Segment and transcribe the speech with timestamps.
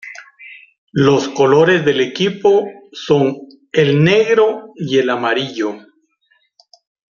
[0.93, 3.37] Los colores del equipo son
[3.71, 5.77] el negro y el amarillo.